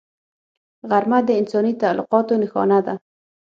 غرمه 0.89 1.19
د 1.27 1.29
انساني 1.41 1.73
تعلقاتو 1.81 2.33
نښانه 2.41 2.79
ده 2.85 2.93